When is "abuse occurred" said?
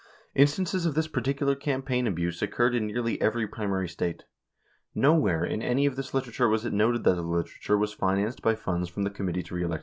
2.07-2.73